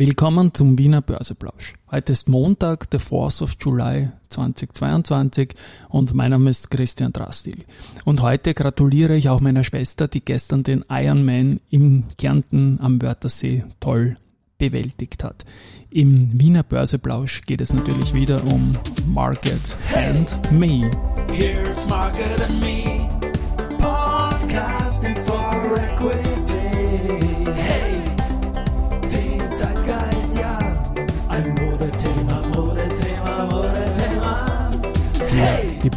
Willkommen 0.00 0.54
zum 0.54 0.78
Wiener 0.78 1.02
Börseplausch. 1.02 1.74
Heute 1.90 2.12
ist 2.12 2.26
Montag, 2.26 2.88
der 2.88 3.00
4th 3.00 3.42
of 3.42 3.56
July 3.60 4.08
2022 4.30 5.54
und 5.90 6.14
mein 6.14 6.30
Name 6.30 6.48
ist 6.48 6.70
Christian 6.70 7.12
Drastil. 7.12 7.66
Und 8.06 8.22
heute 8.22 8.54
gratuliere 8.54 9.14
ich 9.14 9.28
auch 9.28 9.42
meiner 9.42 9.62
Schwester, 9.62 10.08
die 10.08 10.24
gestern 10.24 10.62
den 10.62 10.86
Ironman 10.88 11.60
im 11.68 12.04
Kärnten 12.16 12.78
am 12.80 13.02
Wörthersee 13.02 13.64
toll 13.78 14.16
bewältigt 14.56 15.22
hat. 15.22 15.44
Im 15.90 16.30
Wiener 16.40 16.62
Börseplausch 16.62 17.42
geht 17.42 17.60
es 17.60 17.74
natürlich 17.74 18.14
wieder 18.14 18.42
um 18.46 18.72
Market 19.06 19.76
and 19.94 20.50
Me. 20.50 20.90
Here's 21.30 21.86
Market 21.90 22.40
and 22.40 22.58
Me, 22.58 23.06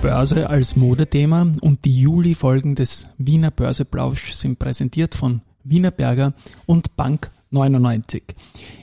Börse 0.03 0.49
als 0.49 0.75
Modethema 0.75 1.47
und 1.61 1.85
die 1.85 2.01
Juli-Folgen 2.01 2.75
des 2.75 3.07
Wiener 3.17 3.51
Börseplausch 3.51 4.33
sind 4.33 4.59
präsentiert 4.59 5.15
von 5.15 5.39
Wiener 5.63 5.91
Berger 5.91 6.33
und 6.65 6.97
Bank 6.97 7.31
99. 7.51 8.21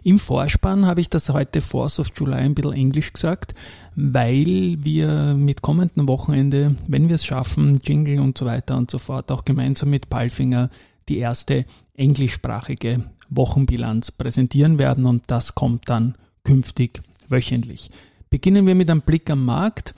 Im 0.03 0.19
Vorspann 0.19 0.87
habe 0.87 1.03
ich 1.03 1.11
das 1.11 1.29
heute 1.29 1.61
4th 1.61 2.01
of 2.01 2.13
July 2.17 2.39
ein 2.39 2.55
bisschen 2.55 2.73
Englisch 2.73 3.13
gesagt, 3.13 3.55
weil 3.97 4.79
wir 4.81 5.35
mit 5.35 5.61
kommenden 5.61 6.09
Wochenende, 6.09 6.75
wenn 6.89 7.09
wir 7.09 7.17
es 7.17 7.27
schaffen, 7.27 7.79
Jingle 7.85 8.21
und 8.21 8.39
so 8.39 8.47
weiter 8.47 8.79
und 8.79 8.91
so 8.91 8.97
fort, 8.97 9.31
auch 9.31 9.45
gemeinsam 9.45 9.91
mit 9.91 10.09
Palfinger 10.09 10.71
die 11.11 11.19
erste 11.19 11.67
englischsprachige 11.99 13.05
Wochenbilanz 13.29 14.11
präsentieren 14.11 14.79
werden 14.79 15.05
und 15.05 15.25
das 15.27 15.55
kommt 15.55 15.87
dann 15.91 16.15
künftig 16.45 17.03
wöchentlich. 17.29 17.91
Beginnen 18.31 18.67
wir 18.67 18.75
mit 18.75 18.89
einem 18.89 19.03
Blick 19.03 19.29
am 19.29 19.45
Markt 19.45 19.93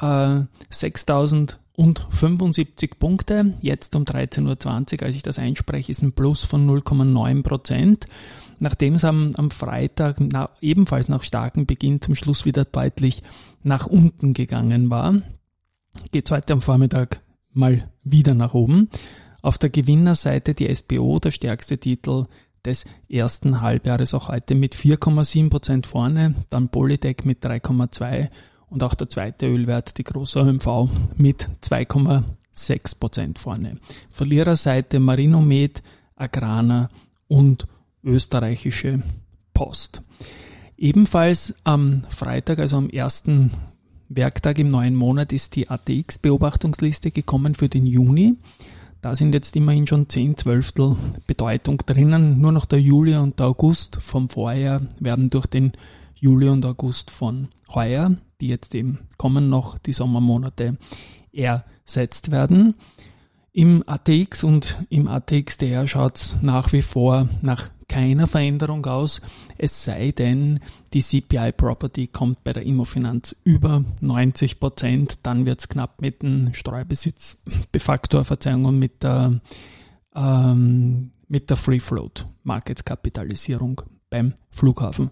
äh, 0.00 0.40
6075 0.70 2.98
Punkte. 2.98 3.54
Jetzt 3.60 3.94
um 3.96 4.04
13.20 4.04 5.00
Uhr, 5.00 5.06
als 5.06 5.16
ich 5.16 5.22
das 5.22 5.38
einspreche, 5.38 5.92
ist 5.92 6.02
ein 6.02 6.12
Plus 6.12 6.44
von 6.44 6.68
0,9 6.68 7.42
Prozent. 7.42 8.06
Nachdem 8.60 8.94
es 8.94 9.04
am, 9.04 9.32
am 9.36 9.50
Freitag 9.50 10.20
na, 10.20 10.50
ebenfalls 10.60 11.08
nach 11.08 11.22
starkem 11.22 11.66
Beginn 11.66 12.00
zum 12.00 12.14
Schluss 12.14 12.44
wieder 12.44 12.64
deutlich 12.64 13.22
nach 13.62 13.86
unten 13.86 14.34
gegangen 14.34 14.90
war, 14.90 15.22
geht 16.10 16.26
es 16.26 16.32
heute 16.32 16.54
am 16.54 16.60
Vormittag 16.60 17.20
mal 17.52 17.88
wieder 18.02 18.34
nach 18.34 18.54
oben. 18.54 18.88
Auf 19.42 19.58
der 19.58 19.70
Gewinnerseite 19.70 20.54
die 20.54 20.74
SBO, 20.74 21.20
der 21.20 21.30
stärkste 21.30 21.78
Titel 21.78 22.26
des 22.64 22.84
ersten 23.08 23.60
Halbjahres, 23.60 24.14
auch 24.14 24.28
heute 24.28 24.56
mit 24.56 24.74
4,7 24.74 25.48
Prozent 25.48 25.86
vorne, 25.86 26.34
dann 26.50 26.68
Polytech 26.68 27.24
mit 27.24 27.44
3,2% 27.44 28.30
und 28.70 28.82
auch 28.82 28.94
der 28.94 29.08
zweite 29.08 29.46
Ölwert, 29.46 29.98
die 29.98 30.04
große 30.04 30.40
OMV, 30.40 30.88
mit 31.16 31.48
2,6 31.62 32.98
Prozent 32.98 33.38
vorne. 33.38 33.78
Verliererseite 34.10 35.00
Marinomed, 35.00 35.82
Agrana 36.16 36.90
und 37.28 37.66
österreichische 38.02 39.02
Post. 39.54 40.02
Ebenfalls 40.76 41.56
am 41.64 42.04
Freitag, 42.08 42.58
also 42.58 42.76
am 42.76 42.90
ersten 42.90 43.50
Werktag 44.08 44.58
im 44.58 44.68
neuen 44.68 44.94
Monat, 44.94 45.32
ist 45.32 45.56
die 45.56 45.68
ATX-Beobachtungsliste 45.68 47.10
gekommen 47.10 47.54
für 47.54 47.68
den 47.68 47.86
Juni. 47.86 48.36
Da 49.00 49.14
sind 49.14 49.34
jetzt 49.34 49.54
immerhin 49.56 49.86
schon 49.86 50.08
10 50.08 50.36
Zwölftel 50.36 50.96
Bedeutung 51.26 51.78
drinnen. 51.86 52.40
Nur 52.40 52.52
noch 52.52 52.64
der 52.64 52.80
Juli 52.80 53.16
und 53.16 53.38
der 53.38 53.46
August 53.46 53.96
vom 54.00 54.28
Vorjahr 54.28 54.82
werden 54.98 55.30
durch 55.30 55.46
den 55.46 55.72
Juli 56.20 56.48
und 56.48 56.64
August 56.64 57.10
von 57.10 57.48
heuer, 57.74 58.16
die 58.40 58.48
jetzt 58.48 58.74
eben 58.74 58.98
kommen 59.16 59.48
noch, 59.48 59.78
die 59.78 59.92
Sommermonate, 59.92 60.76
ersetzt 61.32 62.30
werden. 62.30 62.74
Im 63.52 63.82
ATX 63.86 64.44
und 64.44 64.84
im 64.88 65.08
ATXDR 65.08 65.86
schaut 65.86 66.16
es 66.16 66.36
nach 66.42 66.72
wie 66.72 66.82
vor 66.82 67.28
nach 67.42 67.70
keiner 67.88 68.26
Veränderung 68.26 68.84
aus, 68.84 69.22
es 69.56 69.82
sei 69.82 70.12
denn, 70.12 70.60
die 70.92 71.00
CPI 71.00 71.52
Property 71.52 72.06
kommt 72.06 72.44
bei 72.44 72.52
der 72.52 72.64
Immofinanz 72.64 73.34
über 73.44 73.82
90 74.00 74.60
Prozent, 74.60 75.20
dann 75.22 75.46
wird 75.46 75.60
es 75.60 75.68
knapp 75.68 76.00
mit 76.02 76.22
dem 76.22 76.52
Streubesitzbefaktor, 76.52 78.26
Verzeihung, 78.26 78.66
und 78.66 78.78
mit 78.78 79.02
der, 79.02 79.40
ähm, 80.14 81.12
mit 81.28 81.48
der 81.48 81.56
Free 81.56 81.80
Float 81.80 82.26
Marketskapitalisierung 82.42 83.80
beim 84.10 84.34
Flughafen 84.50 85.10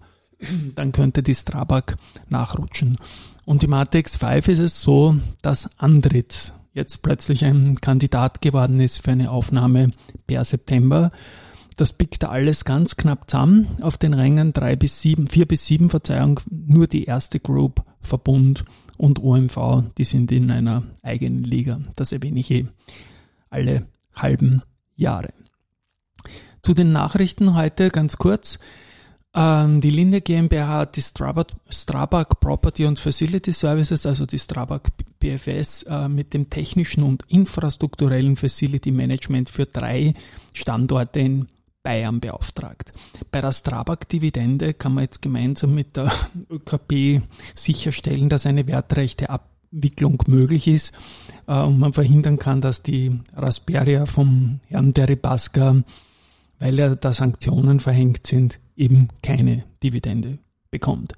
dann 0.75 0.91
könnte 0.91 1.23
die 1.23 1.35
Strabag 1.35 1.97
nachrutschen. 2.29 2.97
Und 3.45 3.63
im 3.63 3.73
ATX 3.73 4.17
5 4.17 4.47
ist 4.49 4.59
es 4.59 4.81
so, 4.81 5.15
dass 5.41 5.69
Andritz 5.79 6.53
jetzt 6.73 7.01
plötzlich 7.01 7.43
ein 7.43 7.79
Kandidat 7.81 8.41
geworden 8.41 8.79
ist 8.79 9.03
für 9.03 9.11
eine 9.11 9.31
Aufnahme 9.31 9.91
per 10.27 10.43
September. 10.43 11.09
Das 11.75 11.93
pickt 11.93 12.23
alles 12.23 12.65
ganz 12.65 12.97
knapp 12.97 13.29
zusammen 13.29 13.67
auf 13.81 13.97
den 13.97 14.13
Rängen 14.13 14.53
3 14.53 14.75
bis 14.75 15.01
7, 15.01 15.27
4 15.27 15.45
bis 15.47 15.65
7, 15.65 15.89
Verzeihung, 15.89 16.39
nur 16.49 16.87
die 16.87 17.05
erste 17.05 17.39
Group, 17.39 17.83
Verbund 18.01 18.63
und 18.97 19.21
OMV, 19.21 19.83
die 19.97 20.03
sind 20.03 20.31
in 20.31 20.51
einer 20.51 20.83
eigenen 21.03 21.43
Liga. 21.43 21.79
Das 21.95 22.11
erwähne 22.11 22.39
ich 22.39 22.51
eh 22.51 22.67
alle 23.49 23.87
halben 24.13 24.61
Jahre. 24.95 25.33
Zu 26.61 26.73
den 26.73 26.91
Nachrichten 26.91 27.55
heute 27.55 27.89
ganz 27.89 28.17
kurz. 28.17 28.59
Ähm, 29.37 29.81
die 29.81 29.91
Linde 29.91 30.21
GmbH 30.21 30.67
hat 30.67 30.95
die 30.95 31.01
Strabag, 31.01 31.49
Strabag 31.69 32.39
Property 32.39 32.85
und 32.85 32.99
Facility 32.99 33.53
Services, 33.53 34.07
also 34.07 34.25
die 34.25 34.39
Strabag 34.39 34.81
PFS, 35.19 35.83
äh, 35.83 36.09
mit 36.09 36.33
dem 36.33 36.49
technischen 36.49 37.03
und 37.03 37.23
infrastrukturellen 37.27 38.35
Facility 38.35 38.89
Management 38.89 39.51
für 39.51 39.67
drei 39.67 40.15
Standorte 40.53 41.19
in 41.19 41.47
Bayern 41.83 42.19
beauftragt. 42.19 42.91
Bei 43.31 43.39
der 43.39 43.51
Strabag-Dividende 43.51 44.73
kann 44.73 44.95
man 44.95 45.03
jetzt 45.03 45.21
gemeinsam 45.21 45.75
mit 45.75 45.95
der 45.97 46.11
ÖKP 46.49 47.21
sicherstellen, 47.53 48.29
dass 48.29 48.47
eine 48.47 48.67
wertrechte 48.67 49.29
Abwicklung 49.29 50.23
möglich 50.25 50.67
ist 50.67 50.95
äh, 51.45 51.61
und 51.61 51.77
man 51.77 51.93
verhindern 51.93 52.39
kann, 52.39 52.59
dass 52.59 52.81
die 52.81 53.19
Rasperia 53.35 54.07
vom 54.07 54.61
Herrn 54.67 54.95
Deripaska, 54.95 55.83
weil 56.59 56.79
ja 56.79 56.95
da 56.95 57.13
Sanktionen 57.13 57.79
verhängt 57.79 58.27
sind, 58.27 58.59
eben 58.75 59.09
keine 59.21 59.63
Dividende 59.83 60.39
bekommt. 60.71 61.13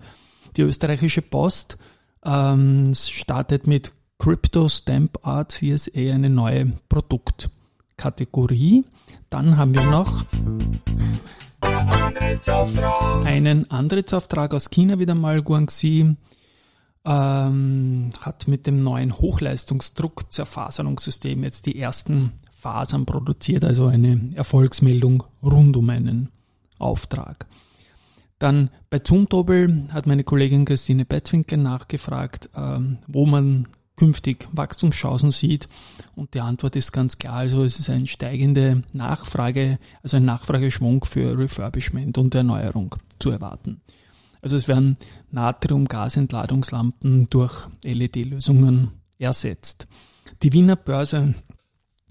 Die 0.57 0.61
österreichische 0.61 1.21
Post 1.21 1.77
ähm, 2.23 2.93
startet 2.93 3.67
mit 3.67 3.93
Crypto 4.17 4.67
Stamp 4.67 5.25
Art 5.25 5.53
CSA 5.53 6.13
eine 6.13 6.29
neue 6.29 6.73
Produktkategorie. 6.89 8.83
Dann 9.29 9.55
haben 9.57 9.73
wir 9.73 9.83
noch 9.83 10.25
einen 13.25 13.71
Antrittsauftrag 13.71 14.53
aus 14.53 14.69
China 14.69 14.99
wieder 14.99 15.15
mal. 15.15 15.41
Guangxi 15.41 16.17
ähm, 17.05 18.09
hat 18.19 18.45
mit 18.47 18.67
dem 18.67 18.83
neuen 18.83 19.13
Hochleistungsdruck-Zerfaserungssystem 19.13 21.43
jetzt 21.43 21.65
die 21.65 21.79
ersten 21.79 22.33
Fasern 22.59 23.05
produziert, 23.05 23.63
also 23.63 23.87
eine 23.87 24.29
Erfolgsmeldung 24.35 25.23
rund 25.41 25.77
um 25.77 25.89
einen 25.89 26.29
Auftrag. 26.77 27.45
Dann 28.37 28.69
bei 28.89 28.99
Zumtobel 28.99 29.87
hat 29.91 30.07
meine 30.07 30.23
Kollegin 30.23 30.65
Christine 30.65 31.05
Bettwinkel 31.05 31.57
nachgefragt, 31.57 32.49
ähm, 32.55 32.97
wo 33.07 33.25
man 33.25 33.67
künftig 33.95 34.47
Wachstumschancen 34.53 35.31
sieht. 35.31 35.67
Und 36.15 36.33
die 36.33 36.39
Antwort 36.39 36.75
ist 36.75 36.93
ganz 36.93 37.17
klar, 37.17 37.35
also 37.35 37.63
es 37.63 37.79
ist 37.79 37.89
eine 37.89 38.07
steigende 38.07 38.83
Nachfrage, 38.93 39.77
also 40.03 40.17
ein 40.17 40.25
Nachfrageschwung 40.25 41.03
für 41.03 41.37
Refurbishment 41.37 42.17
und 42.17 42.33
Erneuerung 42.33 42.95
zu 43.19 43.29
erwarten. 43.29 43.81
Also 44.41 44.55
es 44.55 44.69
werden 44.69 44.97
Natrium-Gasentladungslampen 45.31 47.27
durch 47.29 47.67
LED-Lösungen 47.83 48.91
ersetzt. 49.17 49.87
Die 50.43 50.53
Wiener 50.53 50.77
Börse 50.77 51.35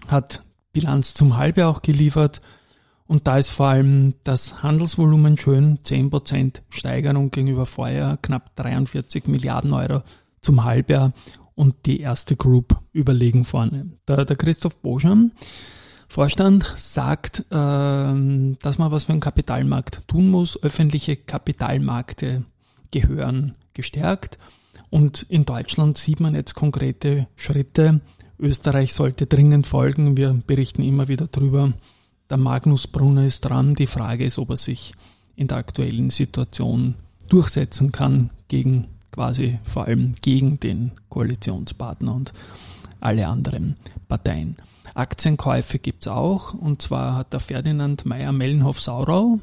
hat 0.07 0.43
Bilanz 0.71 1.13
zum 1.13 1.37
Halbjahr 1.37 1.69
auch 1.69 1.81
geliefert 1.81 2.41
und 3.09 3.25
da 3.25 3.39
ist 3.39 3.49
vor 3.49 3.69
allem 3.69 4.13
das 4.23 4.61
Handelsvolumen 4.61 5.35
schön, 5.35 5.79
10% 5.79 6.61
Steigerung 6.69 7.31
gegenüber 7.31 7.65
Vorjahr, 7.65 8.17
knapp 8.17 8.55
43 8.55 9.27
Milliarden 9.27 9.73
Euro 9.73 10.03
zum 10.41 10.63
Halbjahr 10.63 11.13
und 11.55 11.87
die 11.87 12.01
erste 12.01 12.35
Group 12.35 12.79
überlegen 12.93 13.45
vorne. 13.45 13.89
Der, 14.07 14.25
der 14.25 14.35
Christoph 14.35 14.77
Boschan, 14.77 15.31
Vorstand, 16.07 16.71
sagt, 16.75 17.39
äh, 17.49 17.53
dass 17.53 18.77
man 18.77 18.91
was 18.91 19.05
für 19.05 19.11
den 19.11 19.21
Kapitalmarkt 19.21 20.07
tun 20.07 20.29
muss. 20.29 20.61
Öffentliche 20.61 21.17
Kapitalmärkte 21.17 22.45
gehören 22.91 23.55
gestärkt 23.73 24.37
und 24.91 25.23
in 25.23 25.45
Deutschland 25.45 25.97
sieht 25.97 26.19
man 26.19 26.35
jetzt 26.35 26.53
konkrete 26.53 27.27
Schritte. 27.35 28.01
Österreich 28.39 28.93
sollte 28.93 29.25
dringend 29.25 29.67
folgen. 29.67 30.17
Wir 30.17 30.39
berichten 30.47 30.83
immer 30.83 31.07
wieder 31.07 31.27
drüber 31.27 31.73
der 32.29 32.37
Magnus 32.37 32.87
Brunner 32.87 33.25
ist 33.25 33.41
dran. 33.41 33.73
Die 33.73 33.87
Frage 33.87 34.23
ist, 34.23 34.37
ob 34.37 34.51
er 34.51 34.57
sich 34.57 34.93
in 35.35 35.47
der 35.47 35.57
aktuellen 35.57 36.09
Situation 36.09 36.95
durchsetzen 37.27 37.91
kann 37.91 38.29
gegen 38.47 38.87
quasi 39.11 39.57
vor 39.63 39.85
allem 39.85 40.15
gegen 40.21 40.59
den 40.59 40.91
Koalitionspartner 41.09 42.13
und 42.13 42.33
alle 42.99 43.27
anderen 43.27 43.77
Parteien. 44.07 44.57
Aktienkäufe 44.93 45.79
gibt's 45.79 46.07
auch 46.07 46.53
und 46.53 46.81
zwar 46.81 47.15
hat 47.15 47.33
der 47.33 47.39
Ferdinand 47.39 48.05
Meyer-Mellenhoff-Saurau 48.05 49.39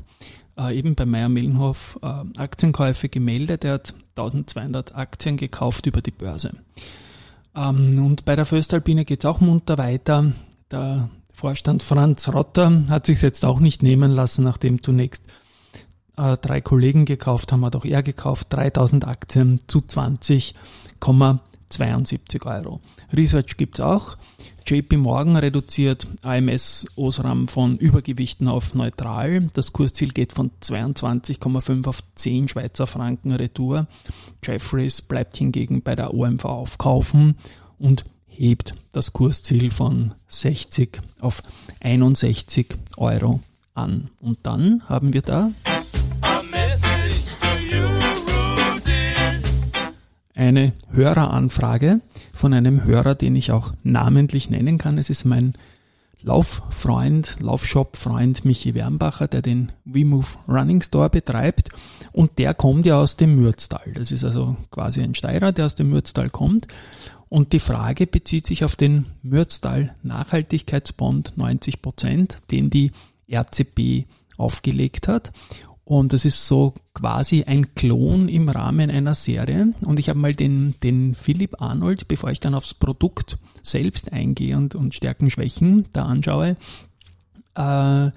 äh, 0.59 0.77
eben 0.77 0.95
bei 0.95 1.07
Meyer-Mellenhoff 1.07 1.99
äh, 2.03 2.39
Aktienkäufe 2.39 3.09
gemeldet. 3.09 3.65
Er 3.65 3.75
hat 3.75 3.95
1200 4.17 4.95
Aktien 4.95 5.37
gekauft 5.37 5.87
über 5.87 6.03
die 6.03 6.11
Börse. 6.11 6.53
Ähm, 7.57 8.05
und 8.05 8.25
bei 8.25 8.37
der 8.37 8.45
Föstalpine 8.45 9.05
geht's 9.05 9.25
auch 9.25 9.41
munter 9.41 9.79
weiter. 9.79 10.33
Der 10.71 11.09
Vorstand 11.33 11.83
Franz 11.83 12.29
Rotter 12.29 12.85
hat 12.89 13.07
sich 13.07 13.23
jetzt 13.23 13.45
auch 13.45 13.61
nicht 13.61 13.83
nehmen 13.83 14.11
lassen, 14.11 14.45
nachdem 14.45 14.83
zunächst 14.83 15.25
äh, 16.17 16.37
drei 16.39 16.61
Kollegen 16.61 17.05
gekauft 17.05 17.53
haben, 17.53 17.65
hat 17.65 17.77
auch 17.77 17.85
er 17.85 18.03
gekauft, 18.03 18.49
3000 18.51 19.07
Aktien 19.07 19.61
zu 19.67 19.79
20,72 19.81 22.47
Euro. 22.47 22.81
Research 23.13 23.57
gibt's 23.57 23.81
auch. 23.81 24.17
JP 24.67 24.97
Morgan 24.97 25.37
reduziert 25.37 26.09
AMS 26.23 26.89
Osram 26.97 27.47
von 27.47 27.79
Übergewichten 27.79 28.49
auf 28.49 28.75
neutral. 28.75 29.49
Das 29.55 29.73
Kursziel 29.73 30.09
geht 30.13 30.33
von 30.33 30.51
22,5 30.61 31.87
auf 31.87 32.03
10 32.17 32.49
Schweizer 32.49 32.89
Franken 32.89 33.31
Retour. 33.31 33.87
Jeffries 34.43 35.03
bleibt 35.03 35.37
hingegen 35.37 35.83
bei 35.83 35.95
der 35.95 36.13
OMV 36.13 36.45
aufkaufen 36.47 37.37
und 37.79 38.05
hebt 38.27 38.75
das 38.91 39.13
Kursziel 39.13 39.71
von 39.71 40.15
60 40.27 41.01
auf 41.21 41.45
61 41.79 42.67
Euro 42.97 43.41
an. 43.75 44.11
Und 44.21 44.39
dann 44.43 44.83
haben 44.89 45.13
wir 45.13 45.23
da 45.23 45.53
eine 50.37 50.75
Höreranfrage 50.93 52.01
von 52.33 52.53
einem 52.53 52.85
Hörer, 52.85 53.15
den 53.15 53.35
ich 53.35 53.51
auch 53.51 53.73
namentlich 53.83 54.51
nennen 54.51 54.79
kann. 54.79 54.99
Es 54.99 55.11
ist 55.11 55.25
mein 55.25 55.55
Lauffreund, 56.21 57.37
Laufshop-Freund 57.41 58.45
Michi 58.45 58.75
Wernbacher, 58.75 59.29
der 59.29 59.43
den 59.43 59.73
WeMove 59.85 60.39
Running 60.47 60.83
Store 60.83 61.09
betreibt. 61.09 61.71
Und 62.13 62.39
der 62.39 62.53
kommt 62.53 62.85
ja 62.85 63.01
aus 63.01 63.17
dem 63.17 63.37
Mürztal. 63.37 63.93
Das 63.95 64.13
ist 64.13 64.25
also 64.25 64.57
quasi 64.71 65.03
ein 65.03 65.15
Steirer, 65.15 65.53
der 65.53 65.67
aus 65.67 65.75
dem 65.75 65.89
Mürztal 65.89 66.29
kommt. 66.29 66.69
Und 67.29 67.53
die 67.53 67.61
Frage 67.61 68.07
bezieht 68.07 68.47
sich 68.47 68.65
auf 68.65 68.77
den 68.77 69.07
Mürztal 69.23 69.95
Nachhaltigkeitsbond 70.03 71.37
90 71.37 71.81
Prozent, 71.81 72.39
den 72.51 72.71
die 72.71 72.93
RCB 73.33 74.07
aufgelegt 74.37 75.09
hat. 75.09 75.33
Und 75.89 76.13
das 76.13 76.25
ist 76.25 76.49
so 76.49 76.75
quasi 76.95 77.45
ein 77.45 77.77
Klon 77.77 78.29
im 78.29 78.49
Rahmen 78.49 78.91
einer 78.91 79.15
Serie. 79.15 79.73
Und 79.83 80.01
ich 80.01 80.09
habe 80.09 80.19
mal 80.19 80.35
den, 80.35 80.75
den 80.83 81.15
Philipp 81.15 81.63
Arnold, 81.63 82.09
bevor 82.09 82.33
ich 82.33 82.41
dann 82.41 82.57
aufs 82.57 82.75
Produkt 82.75 83.39
selbst 83.63 84.13
eingehe 84.13 84.57
und, 84.57 84.75
und 84.75 84.97
Stärken, 84.97 85.31
Schwächen 85.31 85.87
da 85.93 86.07
anschaue, 86.07 86.57
äh, 87.55 87.61
habe 87.61 88.13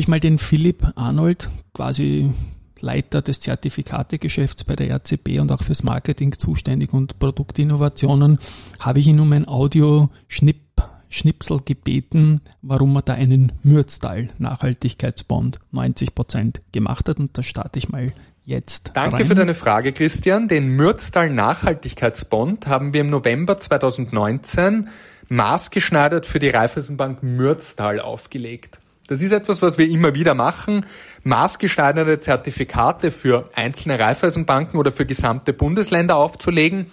ich 0.00 0.08
mal 0.08 0.18
den 0.18 0.38
Philipp 0.38 0.88
Arnold, 0.96 1.48
quasi 1.72 2.32
Leiter 2.80 3.22
des 3.22 3.40
Zertifikategeschäfts 3.42 4.64
bei 4.64 4.74
der 4.74 4.90
RCB 4.90 5.38
und 5.38 5.52
auch 5.52 5.62
fürs 5.62 5.84
Marketing 5.84 6.32
zuständig 6.32 6.92
und 6.92 7.20
Produktinnovationen, 7.20 8.40
habe 8.80 8.98
ich 8.98 9.06
ihn 9.06 9.20
um 9.20 9.32
ein 9.32 9.46
Audioschnipp 9.46 10.67
Schnipsel 11.08 11.60
gebeten, 11.64 12.40
warum 12.62 12.96
er 12.96 13.02
da 13.02 13.14
einen 13.14 13.52
Mürztal 13.62 14.28
Nachhaltigkeitsbond 14.38 15.58
90 15.72 16.14
Prozent 16.14 16.60
gemacht 16.72 17.08
hat. 17.08 17.18
Und 17.18 17.36
da 17.36 17.42
starte 17.42 17.78
ich 17.78 17.88
mal 17.88 18.12
jetzt. 18.44 18.92
Danke 18.94 19.18
rein. 19.18 19.26
für 19.26 19.34
deine 19.34 19.54
Frage, 19.54 19.92
Christian. 19.92 20.48
Den 20.48 20.68
Mürztal 20.68 21.30
Nachhaltigkeitsbond 21.30 22.66
haben 22.66 22.92
wir 22.92 23.02
im 23.02 23.10
November 23.10 23.58
2019 23.58 24.88
maßgeschneidert 25.28 26.26
für 26.26 26.38
die 26.38 26.48
Raiffeisenbank 26.48 27.22
Mürztal 27.22 28.00
aufgelegt. 28.00 28.80
Das 29.08 29.22
ist 29.22 29.32
etwas, 29.32 29.62
was 29.62 29.78
wir 29.78 29.88
immer 29.88 30.14
wieder 30.14 30.34
machen. 30.34 30.84
Maßgeschneiderte 31.24 32.20
Zertifikate 32.20 33.10
für 33.10 33.48
einzelne 33.54 33.98
Raiffeisenbanken 33.98 34.78
oder 34.78 34.92
für 34.92 35.06
gesamte 35.06 35.52
Bundesländer 35.52 36.16
aufzulegen. 36.16 36.86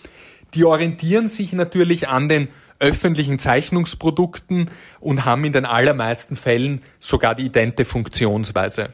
Die 0.54 0.64
orientieren 0.64 1.28
sich 1.28 1.52
natürlich 1.52 2.08
an 2.08 2.30
den 2.30 2.48
öffentlichen 2.80 3.40
Zeichnungsprodukten 3.40 4.70
und 5.00 5.26
haben 5.26 5.46
in 5.46 5.54
den 5.54 5.66
allermeisten 5.66 6.36
Fällen 6.36 6.82
sogar 7.00 7.36
die 7.36 7.46
idente 7.46 7.86
Funktionsweise. 7.86 8.90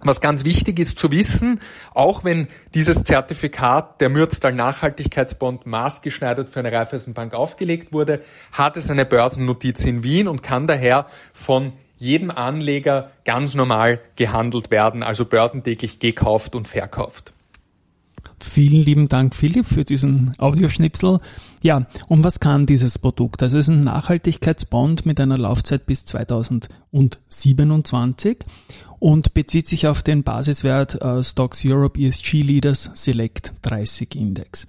Was 0.00 0.20
ganz 0.20 0.44
wichtig 0.44 0.78
ist 0.78 0.98
zu 0.98 1.10
wissen, 1.10 1.60
auch 1.92 2.22
wenn 2.22 2.46
dieses 2.74 3.02
Zertifikat 3.02 4.00
der 4.00 4.08
Mürztal 4.08 4.52
Nachhaltigkeitsbond 4.52 5.66
maßgeschneidert 5.66 6.48
für 6.48 6.60
eine 6.60 6.70
Raiffeisenbank 6.70 7.34
aufgelegt 7.34 7.92
wurde, 7.92 8.22
hat 8.52 8.76
es 8.76 8.90
eine 8.90 9.04
Börsennotiz 9.04 9.84
in 9.84 10.04
Wien 10.04 10.28
und 10.28 10.44
kann 10.44 10.68
daher 10.68 11.06
von 11.32 11.72
jedem 11.96 12.30
Anleger 12.30 13.10
ganz 13.24 13.56
normal 13.56 14.00
gehandelt 14.14 14.70
werden, 14.70 15.02
also 15.02 15.24
börsentäglich 15.24 15.98
gekauft 15.98 16.54
und 16.54 16.68
verkauft. 16.68 17.32
Vielen 18.40 18.82
lieben 18.82 19.08
Dank, 19.08 19.34
Philipp, 19.34 19.66
für 19.66 19.84
diesen 19.84 20.32
Audioschnipsel. 20.38 21.20
Ja, 21.62 21.86
und 22.08 22.24
was 22.24 22.40
kann 22.40 22.66
dieses 22.66 22.98
Produkt? 22.98 23.42
Also 23.42 23.58
es 23.58 23.68
ist 23.68 23.74
ein 23.74 23.84
Nachhaltigkeitsbond 23.84 25.06
mit 25.06 25.20
einer 25.20 25.38
Laufzeit 25.38 25.86
bis 25.86 26.04
2027 26.04 28.38
und 29.00 29.34
bezieht 29.34 29.66
sich 29.66 29.86
auf 29.86 30.02
den 30.02 30.22
Basiswert 30.22 31.00
äh, 31.00 31.22
Stocks 31.22 31.64
Europe 31.64 32.00
ESG 32.00 32.42
Leaders 32.42 32.90
Select 32.94 33.52
30 33.62 34.14
Index. 34.14 34.66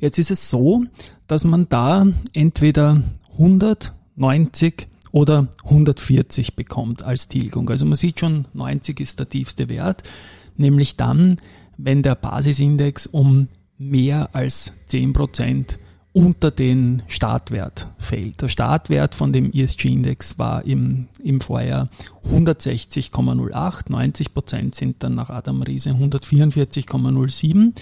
Jetzt 0.00 0.18
ist 0.18 0.30
es 0.30 0.50
so, 0.50 0.84
dass 1.26 1.44
man 1.44 1.68
da 1.68 2.06
entweder 2.32 3.02
190 3.32 4.88
oder 5.12 5.48
140 5.64 6.56
bekommt 6.56 7.02
als 7.02 7.28
Tilgung. 7.28 7.68
Also 7.70 7.84
man 7.84 7.96
sieht 7.96 8.20
schon, 8.20 8.46
90 8.54 9.00
ist 9.00 9.18
der 9.18 9.28
tiefste 9.28 9.68
Wert, 9.68 10.02
nämlich 10.56 10.96
dann, 10.96 11.38
wenn 11.84 12.02
der 12.02 12.14
Basisindex 12.14 13.06
um 13.06 13.48
mehr 13.78 14.34
als 14.34 14.72
10% 14.90 15.78
unter 16.12 16.50
den 16.50 17.02
Startwert 17.08 17.88
fällt. 17.98 18.42
Der 18.42 18.48
Startwert 18.48 19.14
von 19.14 19.32
dem 19.32 19.50
ESG-Index 19.50 20.38
war 20.38 20.64
im, 20.64 21.08
im 21.22 21.40
Vorjahr 21.40 21.88
160,08, 22.30 23.84
90 23.90 24.34
Prozent 24.34 24.74
sind 24.74 25.02
dann 25.02 25.14
nach 25.14 25.30
Adam 25.30 25.62
Riese 25.62 25.90
144,07 25.90 27.72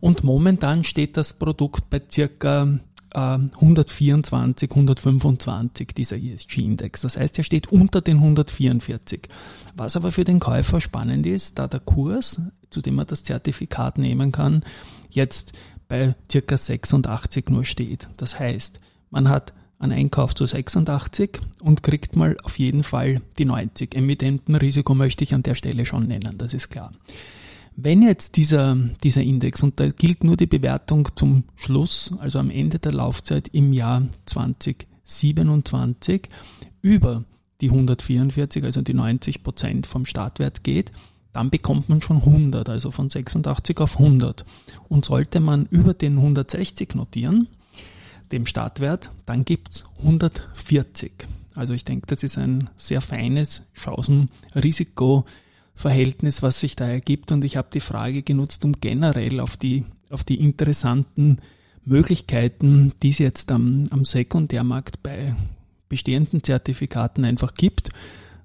und 0.00 0.24
momentan 0.24 0.82
steht 0.84 1.16
das 1.16 1.34
Produkt 1.34 1.90
bei 1.90 2.00
circa 2.10 2.78
124, 3.10 4.70
125 4.70 5.88
dieser 5.88 6.16
ESG-Index. 6.16 7.00
Das 7.00 7.16
heißt, 7.16 7.38
er 7.38 7.44
steht 7.44 7.72
unter 7.72 8.02
den 8.02 8.18
144. 8.18 9.28
Was 9.74 9.96
aber 9.96 10.12
für 10.12 10.24
den 10.24 10.40
Käufer 10.40 10.80
spannend 10.80 11.26
ist, 11.26 11.58
da 11.58 11.68
der 11.68 11.80
Kurs, 11.80 12.40
zu 12.70 12.80
dem 12.80 12.98
er 12.98 13.04
das 13.04 13.24
Zertifikat 13.24 13.98
nehmen 13.98 14.32
kann, 14.32 14.64
jetzt 15.10 15.52
bei 15.88 16.14
circa 16.30 16.56
86 16.56 17.48
nur 17.48 17.64
steht. 17.64 18.08
Das 18.16 18.38
heißt, 18.38 18.80
man 19.10 19.28
hat 19.28 19.54
einen 19.78 19.92
Einkauf 19.92 20.34
zu 20.34 20.44
86 20.44 21.40
und 21.60 21.82
kriegt 21.82 22.16
mal 22.16 22.36
auf 22.42 22.58
jeden 22.58 22.82
Fall 22.82 23.22
die 23.38 23.44
90. 23.44 23.94
Emittentenrisiko 23.94 24.94
möchte 24.94 25.24
ich 25.24 25.34
an 25.34 25.42
der 25.42 25.54
Stelle 25.54 25.86
schon 25.86 26.08
nennen, 26.08 26.36
das 26.36 26.52
ist 26.52 26.68
klar. 26.68 26.92
Wenn 27.80 28.02
jetzt 28.02 28.36
dieser, 28.36 28.76
dieser 29.04 29.22
Index, 29.22 29.62
und 29.62 29.78
da 29.78 29.90
gilt 29.90 30.24
nur 30.24 30.36
die 30.36 30.46
Bewertung 30.46 31.10
zum 31.14 31.44
Schluss, 31.54 32.12
also 32.18 32.40
am 32.40 32.50
Ende 32.50 32.80
der 32.80 32.92
Laufzeit 32.92 33.46
im 33.52 33.72
Jahr 33.72 34.02
2027, 34.26 36.28
über 36.82 37.22
die 37.60 37.70
144, 37.70 38.64
also 38.64 38.82
die 38.82 38.94
90 38.94 39.44
Prozent 39.44 39.86
vom 39.86 40.06
Startwert 40.06 40.64
geht, 40.64 40.90
dann 41.32 41.50
bekommt 41.50 41.88
man 41.88 42.02
schon 42.02 42.18
100, 42.18 42.68
also 42.68 42.90
von 42.90 43.10
86 43.10 43.78
auf 43.80 43.98
100. 43.98 44.44
Und 44.88 45.04
sollte 45.04 45.40
man 45.40 45.66
über 45.70 45.94
den 45.94 46.16
160 46.16 46.94
notieren, 46.94 47.48
dem 48.32 48.46
Startwert, 48.46 49.10
dann 49.26 49.44
gibt's 49.44 49.84
140. 49.98 51.12
Also 51.54 51.72
ich 51.74 51.84
denke, 51.84 52.06
das 52.06 52.22
ist 52.22 52.38
ein 52.38 52.70
sehr 52.76 53.00
feines 53.00 53.64
Chancen-Risiko- 53.74 55.24
Verhältnis, 55.78 56.42
was 56.42 56.58
sich 56.58 56.74
da 56.74 56.88
ergibt. 56.88 57.30
Und 57.30 57.44
ich 57.44 57.56
habe 57.56 57.68
die 57.72 57.80
Frage 57.80 58.22
genutzt, 58.22 58.64
um 58.64 58.72
generell 58.72 59.38
auf 59.38 59.56
die, 59.56 59.84
auf 60.10 60.24
die 60.24 60.40
interessanten 60.40 61.38
Möglichkeiten, 61.84 62.92
die 63.02 63.10
es 63.10 63.18
jetzt 63.18 63.52
am, 63.52 63.84
am 63.90 64.04
Sekundärmarkt 64.04 65.04
bei 65.04 65.36
bestehenden 65.88 66.42
Zertifikaten 66.42 67.24
einfach 67.24 67.54
gibt, 67.54 67.90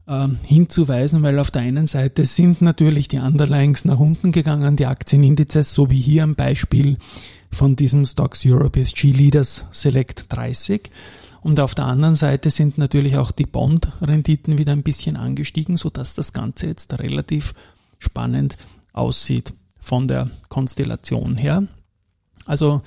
äh, 0.08 0.28
hinzuweisen, 0.46 1.24
weil 1.24 1.40
auf 1.40 1.52
der 1.52 1.62
einen 1.62 1.88
Seite 1.88 2.26
sind 2.26 2.62
natürlich 2.62 3.08
die 3.08 3.20
Underlyings 3.20 3.86
nach 3.86 4.00
unten 4.00 4.32
gegangen, 4.32 4.76
die 4.76 4.86
Aktienindizes, 4.86 5.74
so 5.74 5.90
wie 5.90 6.00
hier 6.00 6.24
am 6.24 6.36
Beispiel 6.36 6.98
von 7.52 7.76
diesem 7.76 8.06
Stocks 8.06 8.46
Europe 8.46 8.80
SG 8.80 9.12
Leaders 9.12 9.66
Select 9.72 10.26
30. 10.30 10.90
Und 11.42 11.60
auf 11.60 11.76
der 11.76 11.86
anderen 11.86 12.16
Seite 12.16 12.50
sind 12.50 12.78
natürlich 12.78 13.18
auch 13.18 13.32
die 13.32 13.46
Bond-Renditen 13.46 14.58
wieder 14.58 14.72
ein 14.72 14.84
bisschen 14.84 15.18
angestiegen, 15.18 15.76
sodass 15.76 16.16
das 16.16 16.32
Ganze 16.32 16.68
jetzt 16.68 16.98
relativ 16.98 17.54
spannend 18.00 18.58
aussieht 18.94 19.54
von 19.80 20.08
der 20.08 20.30
Konstellation 20.48 21.36
her. 21.36 21.68
Also 22.46 22.82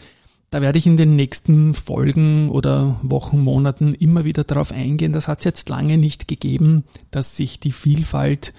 da 0.50 0.60
werde 0.60 0.78
ich 0.78 0.86
in 0.86 0.96
den 0.96 1.16
nächsten 1.16 1.74
Folgen 1.74 2.50
oder 2.50 2.98
Wochen, 3.02 3.40
Monaten 3.40 3.94
immer 3.94 4.24
wieder 4.24 4.44
darauf 4.44 4.72
eingehen. 4.72 5.12
Das 5.12 5.28
hat 5.28 5.40
es 5.40 5.44
jetzt 5.44 5.68
lange 5.68 5.98
nicht 5.98 6.28
gegeben, 6.28 6.84
dass 7.10 7.36
sich 7.36 7.58
die 7.58 7.72
Vielfalt 7.72 8.52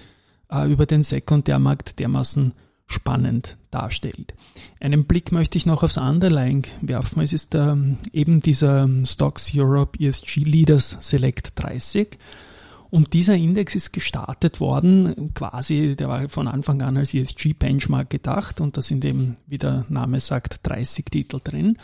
äh, 0.50 0.70
über 0.70 0.86
den 0.86 1.02
Sekundärmarkt 1.02 1.98
dermaßen 1.98 2.52
spannend 2.86 3.56
darstellt. 3.70 4.34
Einen 4.80 5.04
Blick 5.04 5.30
möchte 5.30 5.58
ich 5.58 5.66
noch 5.66 5.82
aufs 5.82 5.98
Underlying 5.98 6.64
werfen. 6.80 7.22
Es 7.22 7.32
ist 7.32 7.54
äh, 7.54 7.74
eben 8.12 8.40
dieser 8.40 8.88
Stocks 9.04 9.52
Europe 9.54 9.98
ESG 10.02 10.40
Leaders 10.40 10.96
Select 11.00 11.52
30. 11.56 12.18
Und 12.90 13.12
dieser 13.12 13.34
Index 13.34 13.74
ist 13.74 13.92
gestartet 13.92 14.60
worden, 14.60 15.32
quasi, 15.34 15.94
der 15.94 16.08
war 16.08 16.28
von 16.28 16.48
Anfang 16.48 16.80
an 16.82 16.96
als 16.96 17.12
ESG-Benchmark 17.12 18.08
gedacht 18.08 18.60
und 18.60 18.76
da 18.76 18.82
sind 18.82 19.04
eben, 19.04 19.36
wie 19.46 19.58
der 19.58 19.84
Name 19.88 20.20
sagt, 20.20 20.60
30 20.62 21.04
Titel 21.06 21.38
drin. 21.42 21.76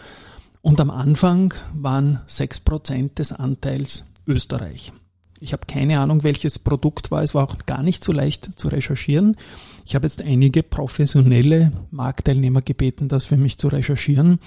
Und 0.63 0.81
am 0.81 0.91
Anfang 0.91 1.53
waren 1.75 2.21
6% 2.27 3.17
des 3.17 3.33
Anteils 3.33 4.07
Österreich. 4.27 4.93
Ich 5.41 5.53
habe 5.53 5.67
keine 5.67 6.01
Ahnung, 6.01 6.25
welches 6.25 6.59
Produkt 6.59 7.11
war. 7.11 7.23
Es 7.23 7.35
war 7.35 7.45
auch 7.45 7.59
gar 7.67 7.83
nicht 7.83 8.03
so 8.03 8.13
leicht 8.13 8.53
zu 8.57 8.69
recherchieren. 8.69 9.37
Ich 9.85 9.95
habe 9.95 10.07
jetzt 10.07 10.23
einige 10.23 10.63
professionelle 10.63 11.73
Marktteilnehmer 11.91 12.63
gebeten, 12.63 13.09
das 13.09 13.27
für 13.27 13.37
mich 13.37 13.59
zu 13.59 13.69
recherchieren. 13.69 14.39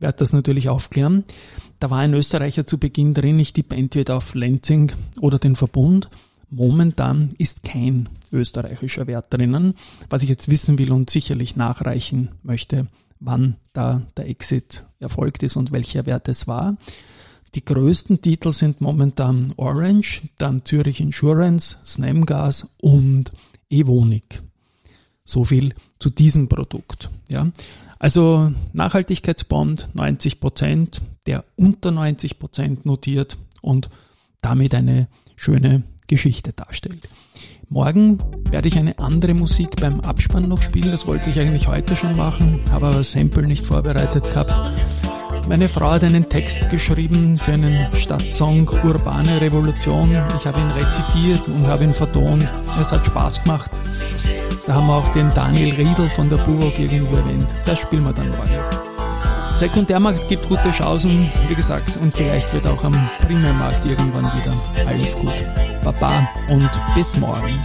Werde 0.00 0.16
das 0.16 0.32
natürlich 0.32 0.68
aufklären. 0.68 1.24
Da 1.78 1.90
war 1.90 1.98
ein 1.98 2.14
Österreicher 2.14 2.66
zu 2.66 2.78
Beginn 2.78 3.14
drin. 3.14 3.38
Ich 3.38 3.52
tippe 3.52 3.76
entweder 3.76 4.16
auf 4.16 4.34
Lenzing 4.34 4.90
oder 5.20 5.38
den 5.38 5.56
Verbund. 5.56 6.08
Momentan 6.50 7.30
ist 7.38 7.62
kein 7.62 8.08
österreichischer 8.32 9.06
Wert 9.06 9.32
drinnen. 9.32 9.74
Was 10.08 10.22
ich 10.22 10.28
jetzt 10.28 10.50
wissen 10.50 10.78
will 10.78 10.90
und 10.90 11.08
sicherlich 11.10 11.54
nachreichen 11.54 12.30
möchte, 12.42 12.88
wann 13.20 13.56
da 13.72 14.02
der 14.16 14.28
Exit 14.28 14.84
erfolgt 14.98 15.42
ist 15.42 15.56
und 15.56 15.70
welcher 15.70 16.06
Wert 16.06 16.28
es 16.28 16.48
war. 16.48 16.76
Die 17.54 17.64
größten 17.64 18.20
Titel 18.22 18.52
sind 18.52 18.80
momentan 18.80 19.52
Orange, 19.56 20.22
dann 20.38 20.64
Zürich 20.64 21.00
Insurance, 21.00 21.78
Snamgas 21.84 22.68
und 22.80 23.32
Evonik. 23.68 24.42
So 25.24 25.44
viel 25.44 25.74
zu 25.98 26.10
diesem 26.10 26.48
Produkt. 26.48 27.10
Ja. 27.28 27.50
Also 28.00 28.50
Nachhaltigkeitsbond 28.72 29.90
90 29.92 30.40
Prozent, 30.40 31.02
der 31.26 31.44
unter 31.54 31.90
90 31.90 32.38
Prozent 32.38 32.86
notiert 32.86 33.36
und 33.60 33.90
damit 34.40 34.74
eine 34.74 35.06
schöne 35.36 35.82
Geschichte 36.06 36.52
darstellt. 36.52 37.08
Morgen 37.68 38.18
werde 38.50 38.68
ich 38.68 38.78
eine 38.78 38.98
andere 38.98 39.34
Musik 39.34 39.76
beim 39.80 40.00
Abspann 40.00 40.48
noch 40.48 40.62
spielen. 40.62 40.90
Das 40.90 41.06
wollte 41.06 41.28
ich 41.28 41.38
eigentlich 41.38 41.68
heute 41.68 41.94
schon 41.94 42.16
machen, 42.16 42.58
habe 42.72 42.88
aber 42.88 43.04
Sample 43.04 43.46
nicht 43.46 43.66
vorbereitet 43.66 44.24
gehabt. 44.24 44.58
Meine 45.46 45.68
Frau 45.68 45.90
hat 45.90 46.02
einen 46.02 46.28
Text 46.28 46.70
geschrieben 46.70 47.36
für 47.36 47.52
einen 47.52 47.94
Stadtsong 47.94 48.66
Urbane 48.82 49.42
Revolution. 49.42 50.10
Ich 50.38 50.46
habe 50.46 50.58
ihn 50.58 50.70
rezitiert 50.70 51.48
und 51.48 51.66
habe 51.66 51.84
ihn 51.84 51.94
vertont. 51.94 52.48
Es 52.80 52.92
hat 52.92 53.06
Spaß 53.06 53.44
gemacht. 53.44 53.70
Da 54.66 54.74
haben 54.74 54.86
wir 54.86 54.94
auch 54.94 55.12
den 55.12 55.28
Daniel 55.30 55.74
Riedel 55.74 56.08
von 56.08 56.28
der 56.28 56.36
Burg 56.38 56.78
irgendwo 56.78 57.16
erwähnt. 57.16 57.46
Das 57.64 57.78
spielen 57.78 58.04
wir 58.04 58.12
dann 58.12 58.28
morgen. 58.30 58.56
Sekundärmarkt 59.54 60.28
gibt 60.28 60.48
gute 60.48 60.70
Chancen, 60.70 61.30
wie 61.48 61.54
gesagt, 61.54 61.98
und 61.98 62.14
vielleicht 62.14 62.52
wird 62.54 62.66
auch 62.66 62.82
am 62.82 62.94
Primärmarkt 63.26 63.84
irgendwann 63.84 64.24
wieder 64.24 64.54
alles 64.86 65.14
gut. 65.16 65.34
Baba 65.84 66.26
und 66.48 66.70
bis 66.94 67.16
morgen. 67.18 67.58